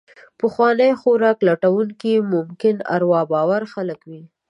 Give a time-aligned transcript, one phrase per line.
[0.39, 4.21] پخواني خوراک لټونکي ممکن اروا باوره خلک وو.